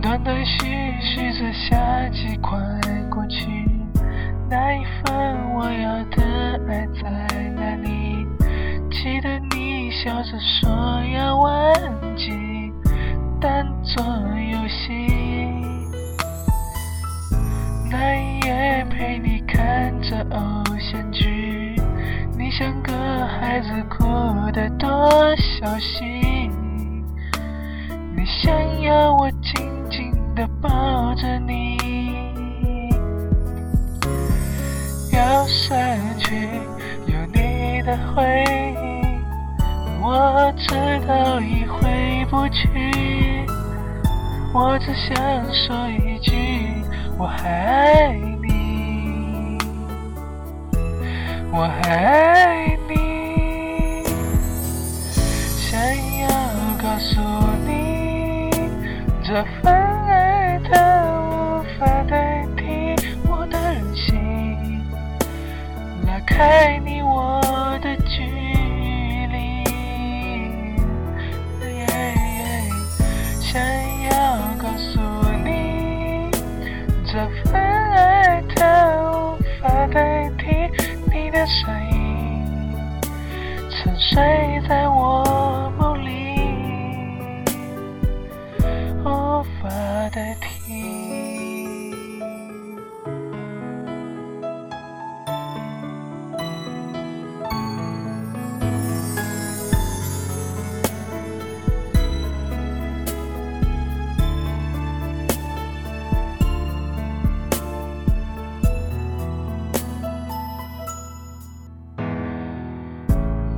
[0.00, 0.64] 断断续
[1.00, 2.58] 续着夏季快
[3.10, 3.68] 过去
[4.48, 7.10] 那一份我要的爱在
[7.50, 8.26] 哪里？
[8.90, 10.70] 记得你笑着说
[11.14, 11.52] 要忘
[12.16, 12.72] 记
[13.38, 15.07] 当做游戏
[25.58, 26.52] 小心。
[28.14, 30.68] 你想要我紧紧地抱
[31.16, 31.76] 着你，
[35.12, 36.48] 要删去
[37.06, 38.86] 有你的回忆，
[40.00, 40.76] 我知
[41.08, 43.44] 道已回不去。
[44.54, 45.16] 我只想
[45.52, 46.32] 说一句，
[47.18, 49.58] 我还爱你，
[51.50, 52.77] 我还爱你。
[56.98, 57.20] 诉
[57.66, 58.50] 你，
[59.22, 60.72] 这份爱它
[61.20, 62.94] 无法代替
[63.28, 64.84] 我的任性，
[66.06, 67.40] 拉开你我
[67.80, 69.64] 的距离。
[73.40, 73.62] 想
[74.10, 74.10] 要
[74.58, 75.00] 告诉
[75.44, 76.30] 你，
[77.06, 77.12] 这
[77.44, 78.64] 份爱它
[79.12, 80.68] 无法代替
[81.12, 82.74] 你的声音，
[83.70, 85.24] 沉睡在我
[89.38, 89.68] 无法
[90.10, 91.18] 代替。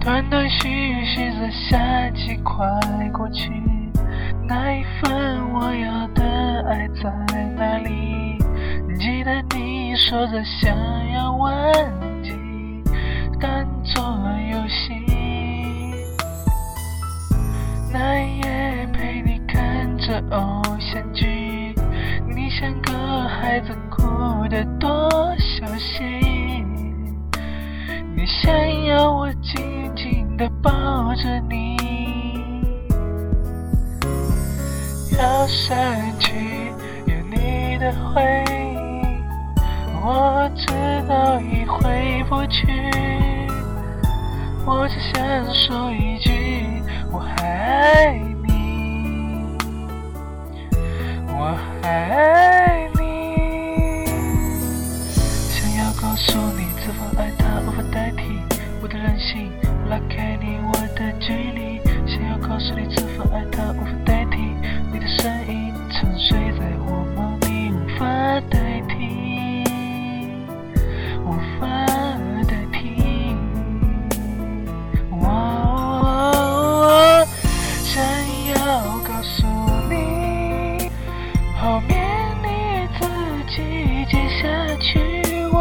[0.00, 2.66] 断断续续的夏季快
[3.12, 3.52] 过去，
[4.48, 6.24] 那一份我要的
[6.66, 7.10] 爱在
[7.54, 8.38] 哪里？
[8.98, 10.74] 记得你说着想
[11.12, 11.52] 要忘
[12.22, 12.32] 记，
[13.38, 14.02] 当作
[14.50, 15.04] 游戏。
[17.92, 21.74] 那一夜陪你看着偶像剧，
[22.26, 24.88] 你像个孩子哭得多
[35.48, 36.70] 要删去
[37.06, 38.52] 有你的回忆，
[40.04, 40.66] 我知
[41.08, 42.66] 道已回不去。
[44.66, 48.12] 我只想说一句，我还爱
[48.46, 49.56] 你，
[51.28, 54.04] 我还爱你。
[55.48, 58.38] 想要告诉你，这份爱它无法代替
[58.82, 59.50] 我的任性，
[59.88, 61.80] 拉开你我的距离。
[62.06, 64.17] 想要告诉你，这份爱它无法代替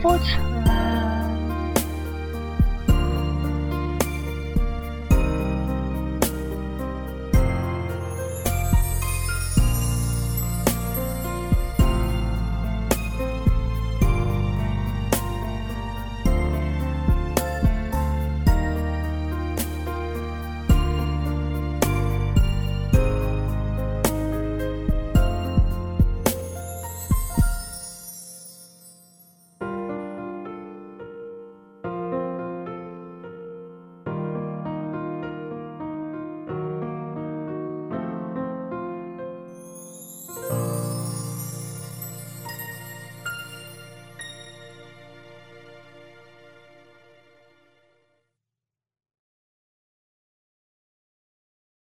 [0.00, 0.97] 不出。